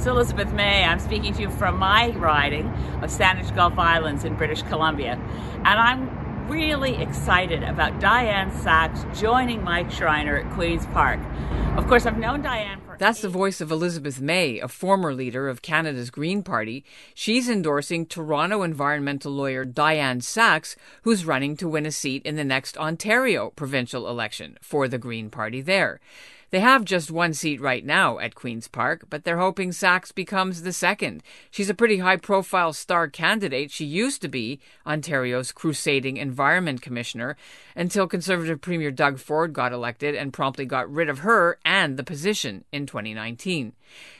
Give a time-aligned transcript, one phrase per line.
[0.00, 0.82] It's Elizabeth May.
[0.82, 2.66] I'm speaking to you from my riding
[3.02, 5.20] of Saanich Gulf Islands in British Columbia.
[5.56, 11.20] And I'm really excited about Dianne Saxe joining Mike Schreiner at Queen's Park.
[11.76, 12.96] Of course, I've known Dianne for.
[12.98, 16.82] That's the voice of Elizabeth May, a former leader of Canada's Green Party.
[17.12, 22.44] She's endorsing Toronto environmental lawyer Dianne Saxe, who's running to win a seat in the
[22.44, 26.00] next Ontario provincial election for the Green Party there.
[26.50, 30.62] They have just one seat right now at Queen's Park, but they're hoping Saxe becomes
[30.62, 31.22] the second.
[31.50, 33.70] She's a pretty high profile star candidate.
[33.70, 37.36] She used to be Ontario's crusading Environment Commissioner
[37.76, 42.04] until Conservative Premier Doug Ford got elected and promptly got rid of her and the
[42.04, 43.72] position in 2019.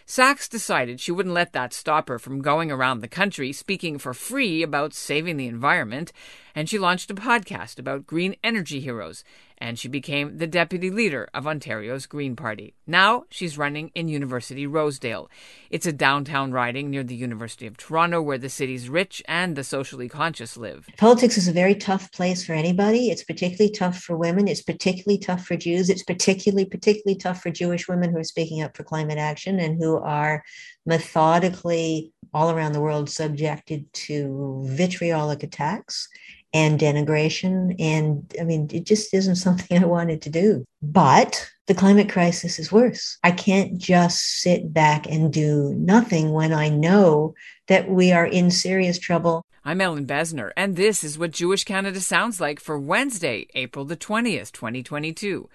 [0.07, 4.15] Saxe decided she wouldn't let that stop her from going around the country speaking for
[4.15, 6.13] free about saving the environment,
[6.55, 9.25] and she launched a podcast about green energy heroes,
[9.59, 12.75] and she became the deputy leader of Ontario's Green Party.
[12.87, 15.29] Now she's running in University Rosedale.
[15.69, 19.65] It's a downtown riding near the University of Toronto where the city's rich and the
[19.65, 20.89] socially conscious live.
[20.97, 23.11] Politics is a very tough place for anybody.
[23.11, 24.49] It's particularly tough for women.
[24.49, 25.91] It's particularly tough for Jews.
[25.91, 29.79] It's particularly, particularly tough for Jewish women who are speaking up for climate action and
[29.79, 30.43] who are
[30.87, 36.09] methodically all around the world subjected to vitriolic attacks
[36.53, 37.75] and denigration.
[37.79, 40.65] And I mean, it just isn't something I wanted to do.
[40.83, 43.19] But the climate crisis is worse.
[43.23, 47.35] I can't just sit back and do nothing when I know
[47.69, 49.45] that we are in serious trouble.
[49.65, 53.97] I'm Ellin Bessner, and this is what Jewish Canada sounds like for Wednesday, April the
[53.97, 55.51] 20th, 2022.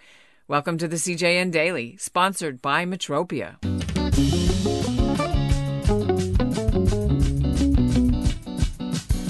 [0.47, 3.57] Welcome to the CJN Daily, sponsored by Metropia.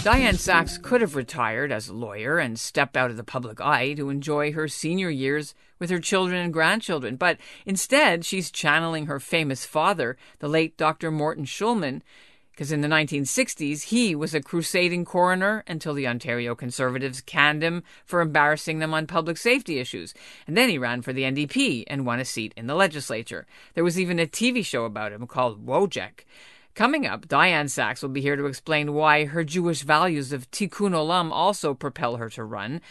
[0.06, 3.95] Dianne Saxe could have retired as a lawyer and stepped out of the public eye
[3.95, 9.20] to enjoy her senior years with her children and grandchildren, but instead she's channeling her
[9.20, 11.10] famous father, the late Dr.
[11.10, 12.04] Morton Shulman,
[12.52, 17.82] because in the 1960s he was a crusading coroner until the Ontario Conservatives canned him
[18.05, 20.14] for embarrassing them on public safety issues.
[20.45, 23.48] And then he ran for the NDP and won a seat in the legislature.
[23.73, 26.26] There was even a TV show about him called Wojeck.
[26.75, 30.91] Coming up, Dianne Saxe will be here to explain why her Jewish values of tikkun
[30.91, 32.81] olam also propel her to run,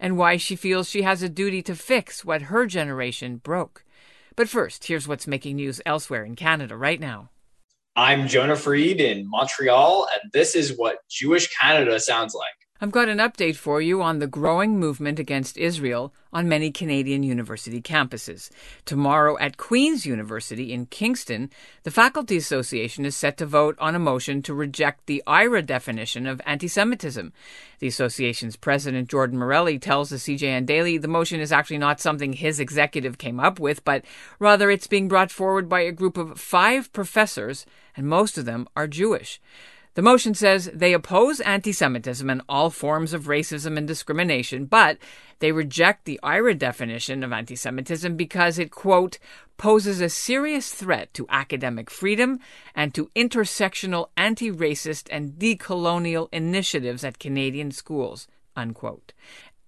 [0.00, 3.84] and why she feels she has a duty to fix what her generation broke.
[4.34, 7.28] But first, here's what's making news elsewhere in Canada right now.
[7.94, 12.63] I'm Jonah Freed in Montreal, and this is what Jewish Canada sounds like.
[12.84, 17.22] I've got an update for you on the growing movement against Israel on many Canadian
[17.22, 18.50] university campuses.
[18.84, 21.48] Tomorrow at Queen's University in Kingston,
[21.84, 26.26] the Faculty Association is set to vote on a motion to reject the IHRA definition
[26.26, 27.32] of anti Semitism.
[27.78, 32.34] The association's president, Jordan Morelli, tells the CJN Daily the motion is actually not something
[32.34, 34.04] his executive came up with, but
[34.38, 37.64] rather it's being brought forward by a group of five professors,
[37.96, 39.40] and most of them are Jewish.
[39.94, 44.98] The motion says they oppose anti Semitism and all forms of racism and discrimination, but
[45.38, 49.18] they reject the IHRA definition of anti Semitism because it, quote,
[49.56, 52.40] poses a serious threat to academic freedom
[52.74, 59.12] and to intersectional anti racist and decolonial initiatives at Canadian schools, unquote.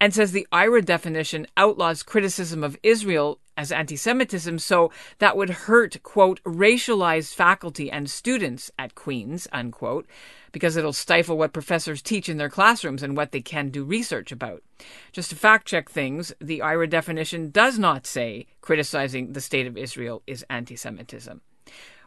[0.00, 5.50] And says the IHRA definition outlaws criticism of Israel as anti Semitism, so that would
[5.50, 10.06] hurt, quote, racialized faculty and students at Queen's, unquote,
[10.52, 14.30] because it'll stifle what professors teach in their classrooms and what they can do research
[14.30, 14.62] about.
[15.12, 19.78] Just to fact check things, the IHRA definition does not say criticizing the state of
[19.78, 21.40] Israel is anti Semitism.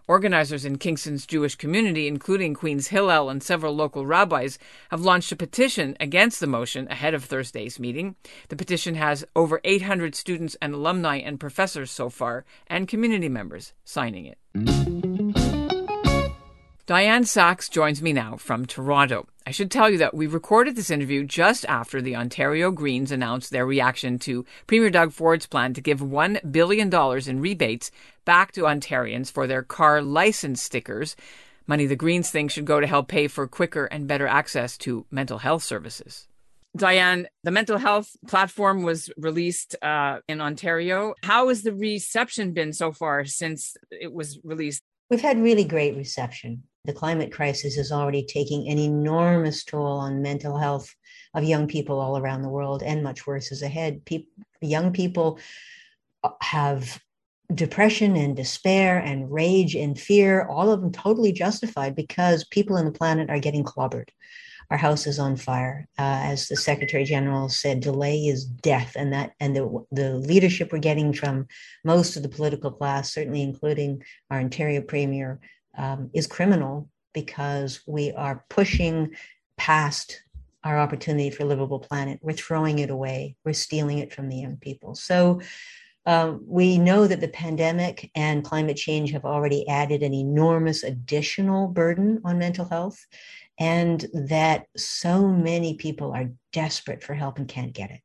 [0.10, 4.58] Organizers in Kingston's Jewish community, including Queen's Hillel and several local rabbis,
[4.90, 8.16] have launched a petition against the motion ahead of Thursday's meeting.
[8.48, 13.74] The petition has over 800 students and alumni and professors so far, and community members
[13.86, 14.99] signing it.
[16.90, 19.28] Dianne Saxe joins me now from Toronto.
[19.46, 23.52] I should tell you that we recorded this interview just after the Ontario Greens announced
[23.52, 26.92] their reaction to Premier Doug Ford's plan to give $1 billion
[27.30, 27.92] in rebates
[28.26, 31.16] back to Ontarians for their car license stickers,
[31.68, 35.06] money the Greens think should go to help pay for quicker and better access to
[35.12, 36.28] mental health services.
[36.76, 41.14] Dianne, the mental health platform was released uh, in Ontario.
[41.22, 44.82] How has the reception been so far since it was released?
[45.12, 46.64] We've had really great reception.
[46.86, 50.94] The climate crisis is already taking an enormous toll on mental health
[51.34, 54.06] of young people all around the world, and much worse is ahead.
[54.06, 54.32] People,
[54.62, 55.40] young people
[56.24, 57.00] uh, have
[57.54, 62.86] depression and despair and rage and fear, all of them totally justified because people on
[62.86, 64.10] the planet are getting clobbered.
[64.70, 65.88] Our house is on fire.
[65.98, 70.72] Uh, as the Secretary General said, delay is death, and that and the the leadership
[70.72, 71.48] we're getting from
[71.84, 75.40] most of the political class, certainly including our Ontario Premier,
[75.80, 79.16] um, is criminal because we are pushing
[79.58, 80.22] past
[80.64, 82.20] our opportunity for a livable planet.
[82.22, 83.36] We're throwing it away.
[83.46, 84.94] We're stealing it from the young people.
[84.94, 85.42] So
[86.06, 91.68] um, we know that the pandemic and climate change have already added an enormous additional
[91.68, 93.00] burden on mental health,
[93.60, 98.02] and that so many people are desperate for help and can't get it.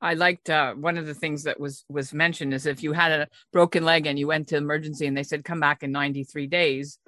[0.00, 3.12] I liked uh, one of the things that was was mentioned is if you had
[3.12, 6.48] a broken leg and you went to emergency and they said come back in 93
[6.48, 6.98] days,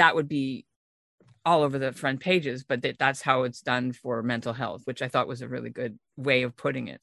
[0.00, 0.64] that would be
[1.44, 2.64] all over the front pages.
[2.64, 5.70] But that, that's how it's done for mental health, which I thought was a really
[5.70, 7.00] good way of putting it.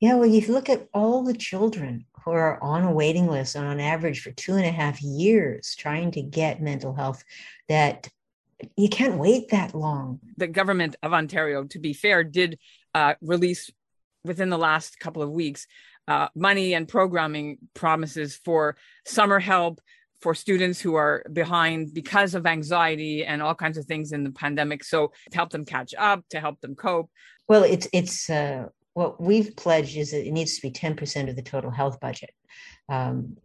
[0.00, 3.54] Yeah, well, if you look at all the children who are on a waiting list
[3.54, 7.22] and on average for two and a half years trying to get mental health,
[7.68, 8.08] that
[8.76, 10.18] you can't wait that long.
[10.36, 12.58] The government of Ontario, to be fair, did
[12.94, 13.70] uh, release
[14.24, 15.66] within the last couple of weeks
[16.08, 19.80] uh, money and programming promises for summer help
[20.20, 24.30] for students who are behind because of anxiety and all kinds of things in the
[24.30, 24.84] pandemic.
[24.84, 27.10] So to help them catch up, to help them cope.
[27.48, 31.28] Well, it's it's uh, what we've pledged is that it needs to be ten percent
[31.28, 32.30] of the total health budget.
[32.88, 33.36] Um,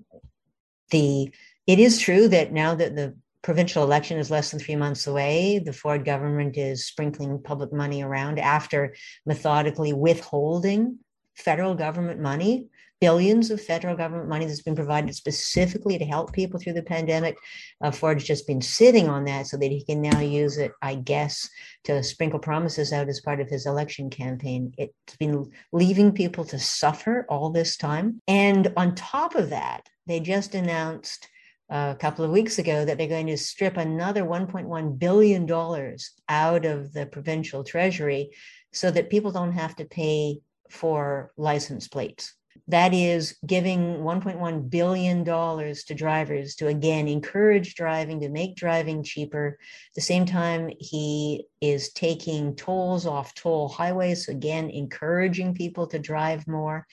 [0.92, 1.34] the
[1.66, 5.60] it is true that now that the provincial election is less than three months away.
[5.60, 10.98] The Ford government is sprinkling public money around after methodically withholding
[11.36, 12.70] federal government money,
[13.02, 17.38] billions of federal government money that's been provided specifically to help people through the pandemic.
[17.82, 20.96] Uh, Ford's just been sitting on that so that he can now use it, I
[20.96, 21.50] guess,
[21.86, 24.74] to sprinkle promises out as part of his election campaign.
[24.78, 28.22] It's been leaving people to suffer all this time.
[28.28, 31.28] And on top of that, they just announced
[31.70, 35.98] a couple of weeks ago that they're going to strip another $1.1 billion
[36.30, 38.30] out of the provincial treasury
[38.72, 40.40] so that people don't have to pay
[40.70, 42.36] for license plates.
[42.68, 49.60] That is giving $1.1 billion to drivers to again encourage driving, to make driving cheaper.
[49.60, 55.86] At the same time, he is taking tolls off toll highways, so again, encouraging people
[55.88, 56.88] to drive more.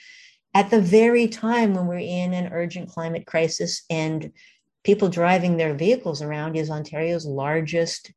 [0.54, 4.32] At the very time when we're in an urgent climate crisis and
[4.84, 8.12] people driving their vehicles around is Ontario's largest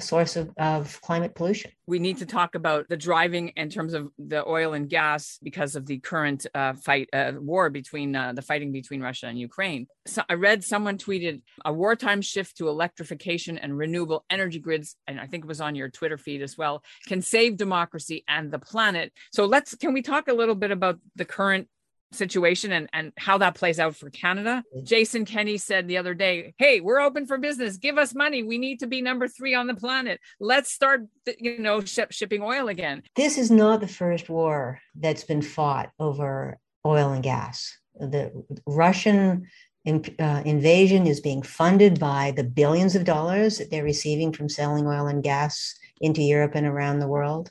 [0.00, 1.70] source of, of climate pollution.
[1.86, 5.76] We need to talk about the driving in terms of the oil and gas because
[5.76, 9.86] of the current uh, fight uh, war between uh, the fighting between Russia and Ukraine.
[10.06, 15.20] So I read someone tweeted a wartime shift to electrification and renewable energy grids, and
[15.20, 18.58] I think it was on your Twitter feed as well, can save democracy and the
[18.58, 19.12] planet.
[19.32, 21.68] So let's can we talk a little bit about the current
[22.12, 24.64] situation and, and how that plays out for Canada.
[24.74, 24.84] Mm-hmm.
[24.84, 27.76] Jason Kenney said the other day, Hey, we're open for business.
[27.76, 28.42] Give us money.
[28.42, 30.20] We need to be number three on the planet.
[30.40, 31.02] Let's start,
[31.38, 33.02] you know, sh- shipping oil again.
[33.16, 37.76] This is not the first war that's been fought over oil and gas.
[37.98, 39.48] The Russian
[39.86, 44.86] uh, invasion is being funded by the billions of dollars that they're receiving from selling
[44.86, 47.50] oil and gas into Europe and around the world.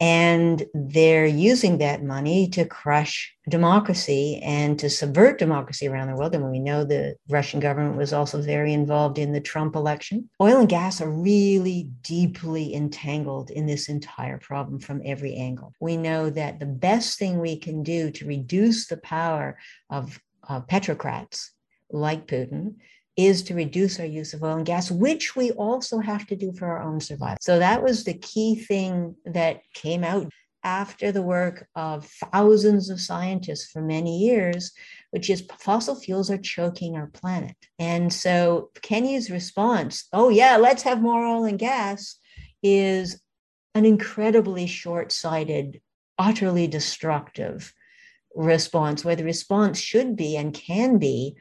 [0.00, 6.34] And they're using that money to crush democracy and to subvert democracy around the world.
[6.34, 10.28] And we know the Russian government was also very involved in the Trump election.
[10.40, 15.72] Oil and gas are really deeply entangled in this entire problem from every angle.
[15.80, 19.58] We know that the best thing we can do to reduce the power
[19.90, 21.50] of, of petrocrats
[21.90, 22.74] like Putin
[23.16, 26.52] is to reduce our use of oil and gas, which we also have to do
[26.52, 27.38] for our own survival.
[27.40, 30.30] So that was the key thing that came out
[30.64, 34.72] after the work of thousands of scientists for many years,
[35.10, 37.54] which is fossil fuels are choking our planet.
[37.78, 42.16] And so Kenney's response, oh, yeah, let's have more oil and gas,
[42.62, 43.20] is
[43.74, 45.82] an incredibly short sighted,
[46.18, 47.72] utterly destructive
[48.34, 51.36] response, where the response should be and can be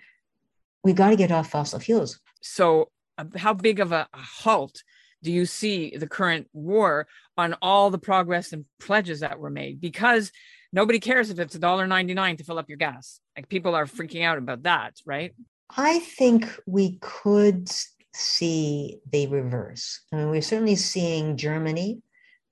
[0.84, 2.20] we've got to get off fossil fuels.
[2.42, 4.84] So, uh, how big of a halt
[5.22, 9.80] do you see the current war on all the progress and pledges that were made?
[9.80, 10.32] Because
[10.74, 13.20] nobody cares if it's $1.99 to fill up your gas.
[13.38, 15.34] Like people are freaking out about that, right?
[15.76, 17.72] I think we could
[18.14, 20.02] see the reverse.
[20.12, 22.02] I mean, we're certainly seeing Germany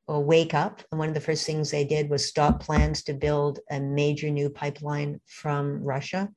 [0.09, 0.81] uh, wake up.
[0.91, 4.29] And one of the first things they did was stop plans to build a major
[4.29, 6.29] new pipeline from Russia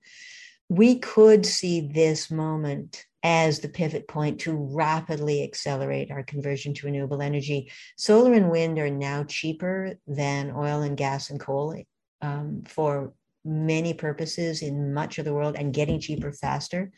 [0.69, 6.87] we could see this moment as the pivot point to rapidly accelerate our conversion to
[6.87, 7.71] renewable energy.
[7.97, 11.83] Solar and wind are now cheaper than oil and gas and coal
[12.21, 16.93] um, for many purposes in much of the world and getting cheaper faster.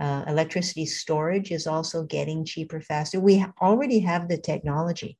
[0.00, 3.20] Uh, electricity storage is also getting cheaper faster.
[3.20, 5.18] We already have the technology.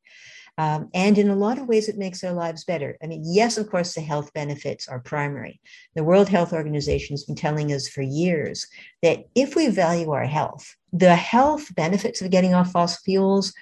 [0.61, 2.99] Um, and in a lot of ways, it makes their lives better.
[3.03, 5.59] I mean, yes, of course, the health benefits are primary.
[5.95, 8.67] The World Health Organization has been telling us for years
[9.01, 13.55] that if we value our health, the health benefits of getting off fossil fuels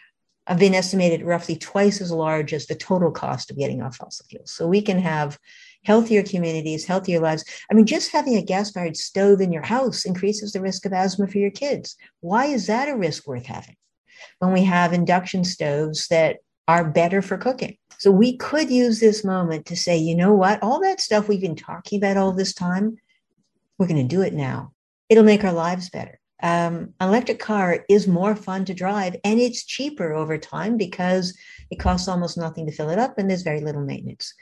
[0.48, 4.26] have been estimated roughly twice as large as the total cost of getting off fossil
[4.28, 4.50] fuels.
[4.50, 5.38] So we can have
[5.84, 7.44] healthier communities, healthier lives.
[7.70, 10.92] I mean, just having a gas fired stove in your house increases the risk of
[10.92, 11.94] asthma for your kids.
[12.18, 13.76] Why is that a risk worth having?
[14.40, 17.76] When we have induction stoves that are better for cooking.
[17.98, 21.40] So we could use this moment to say, you know what, all that stuff we've
[21.40, 22.98] been talking about all this time,
[23.78, 24.72] we're going to do it now.
[25.08, 26.20] It'll make our lives better.
[26.40, 31.36] Um, electric car is more fun to drive and it's cheaper over time because
[31.70, 34.32] it costs almost nothing to fill it up and there's very little maintenance.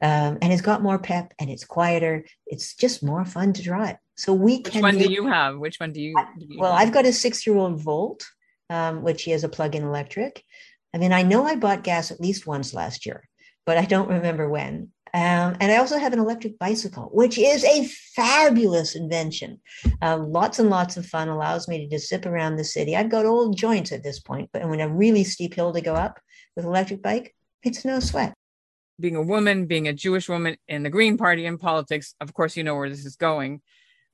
[0.00, 2.24] Um, and it's got more pep and it's quieter.
[2.46, 3.96] It's just more fun to drive.
[4.16, 4.82] So we Which can.
[4.82, 5.58] Which one do you have?
[5.58, 6.14] Which one do you?
[6.38, 6.80] Do you well, have?
[6.80, 8.24] I've got a six-year-old Volt,
[8.70, 10.44] um, which is a plug-in electric.
[10.94, 13.28] I mean, I know I bought gas at least once last year,
[13.64, 14.90] but I don't remember when.
[15.14, 19.60] Um, and I also have an electric bicycle, which is a fabulous invention.
[20.00, 22.96] Uh, lots and lots of fun, allows me to just zip around the city.
[22.96, 25.94] I've got old joints at this point, but when a really steep hill to go
[25.94, 26.18] up
[26.56, 28.32] with electric bike, it's no sweat.
[28.98, 32.56] being a woman, being a Jewish woman in the Green Party in politics, of course,
[32.56, 33.60] you know where this is going.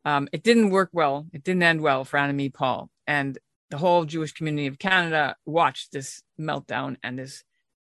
[0.04, 1.26] Um, it didn't work well.
[1.32, 2.90] It didn't end well for Annamie Paul.
[3.06, 3.38] And
[3.70, 7.44] the whole Jewish community of Canada watched this meltdown and this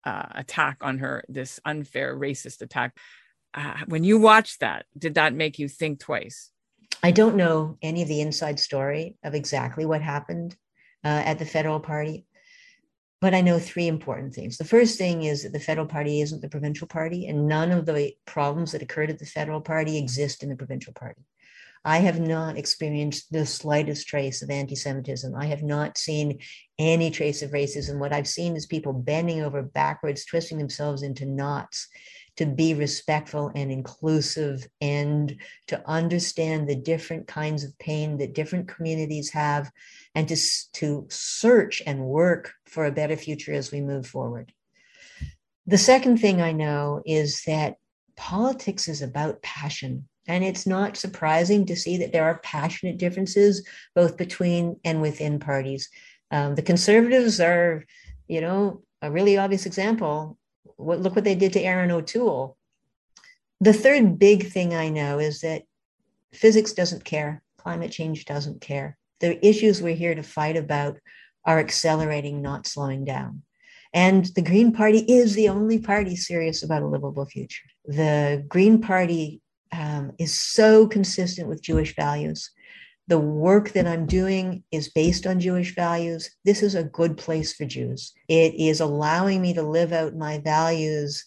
[0.05, 2.97] uh, attack on her, this unfair racist attack.
[3.53, 6.51] Uh, when you watched that, did that make you think twice?
[7.01, 10.55] I don't know any of the inside story of exactly what happened
[11.03, 12.25] uh, at the federal party,
[13.21, 14.57] but I know three important things.
[14.57, 17.85] The first thing is that the federal party isn't the provincial party, and none of
[17.85, 21.21] the problems that occurred at the federal party exist in the provincial party.
[21.85, 25.33] I have not experienced the slightest trace of anti Semitism.
[25.35, 26.39] I have not seen
[26.77, 27.99] any trace of racism.
[27.99, 31.87] What I've seen is people bending over backwards, twisting themselves into knots
[32.39, 35.35] to be respectful and inclusive and
[35.67, 39.71] to understand the different kinds of pain that different communities have
[40.15, 40.37] and to,
[40.73, 44.53] to search and work for a better future as we move forward.
[45.65, 47.75] The second thing I know is that
[48.15, 50.08] politics is about passion.
[50.27, 55.39] And it's not surprising to see that there are passionate differences both between and within
[55.39, 55.89] parties.
[56.31, 57.85] Um, the conservatives are,
[58.27, 60.37] you know, a really obvious example.
[60.75, 62.57] What, look what they did to Erin O'Toole.
[63.61, 65.63] The third big thing I know is that
[66.33, 68.97] physics doesn't care, climate change doesn't care.
[69.19, 70.97] The issues we're here to fight about
[71.45, 73.41] are accelerating, not slowing down.
[73.93, 77.65] And the Green Party is the only party serious about a livable future.
[77.85, 82.51] The Green Party um, is so consistent with Jewish values.
[83.07, 86.29] The work that I'm doing is based on Jewish values.
[86.45, 88.13] This is a good place for Jews.
[88.27, 91.25] It is allowing me to live out my values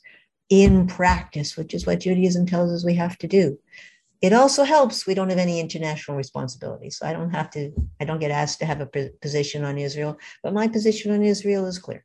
[0.48, 3.58] in practice, which is what Judaism tells us we have to do.
[4.20, 6.90] It also helps we don't have any international responsibility.
[6.90, 10.16] So I don't have to, I don't get asked to have a position on Israel,
[10.44, 12.04] but my position on Israel is clear.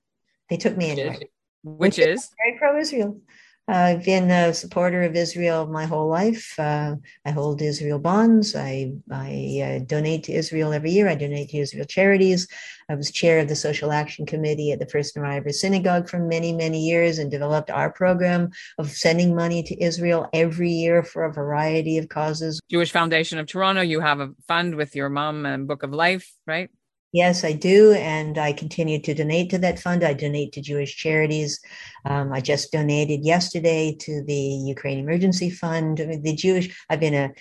[0.50, 1.30] They took me anyway.
[1.64, 2.30] Which is?
[2.44, 3.20] Very pro Israel.
[3.70, 6.58] I've been a supporter of Israel my whole life.
[6.58, 6.96] Uh,
[7.26, 8.56] I hold Israel bonds.
[8.56, 11.10] I, I uh, donate to Israel every year.
[11.10, 12.48] I donate to Israel charities.
[12.90, 16.54] I was chair of the Social Action Committee at the First Narayever Synagogue for many,
[16.54, 21.34] many years and developed our program of sending money to Israel every year for a
[21.34, 22.62] variety of causes.
[22.72, 26.32] Jewish Foundation of Toronto, you have a fund with your mom and Book of Life,
[26.46, 26.70] right?
[27.14, 27.94] Yes, I do.
[27.94, 30.04] And I continue to donate to that fund.
[30.04, 31.60] I donate to Jewish charities.
[32.06, 36.02] Um, I just donated yesterday to the Ukraine Emergency Fund.
[36.02, 37.32] I mean, the Jewish, I've been a,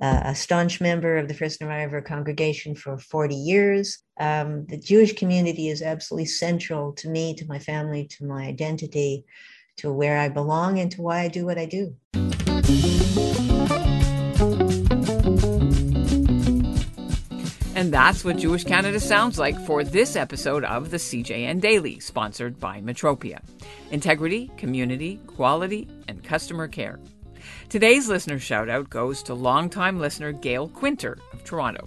[0.00, 3.98] a staunch member of the First Narayever congregation for 40 years.
[4.20, 9.24] Um, the Jewish community is absolutely central to me, to my family, to my identity,
[9.78, 11.96] to where I belong, and to why I do what I do.
[17.84, 22.58] And that's what Jewish Canada sounds like for this episode of the CJN Daily, sponsored
[22.58, 23.42] by Metropia.
[23.90, 26.98] Integrity, community, quality, and customer care.
[27.68, 31.86] Today's listener shout out goes to longtime listener Gail Quinter of Toronto.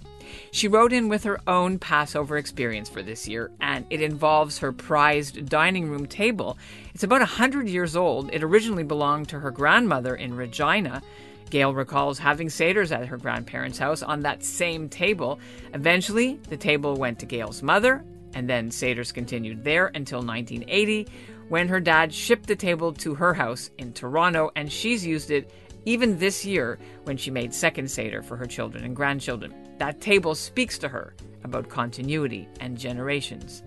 [0.52, 4.70] She wrote in with her own Passover experience for this year, and it involves her
[4.70, 6.58] prized dining room table.
[6.94, 8.32] It's about 100 years old.
[8.32, 11.02] It originally belonged to her grandmother in Regina.
[11.50, 15.38] Gail recalls having Seders at her grandparents' house on that same table.
[15.74, 21.08] Eventually, the table went to Gail's mother, and then Seders continued there until 1980,
[21.48, 25.50] when her dad shipped the table to her house in Toronto, and she's used it
[25.86, 29.54] even this year when she made second Seder for her children and grandchildren.
[29.78, 31.14] That table speaks to her
[31.44, 33.62] about continuity and generations.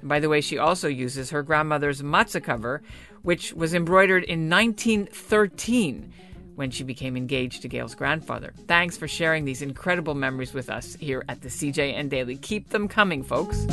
[0.00, 2.82] And By the way, she also uses her grandmother's matzah cover,
[3.22, 6.12] which was embroidered in 1913
[6.56, 8.52] when she became engaged to Gail's grandfather.
[8.66, 12.36] Thanks for sharing these incredible memories with us here at the CJN Daily.
[12.36, 13.66] Keep them coming, folks.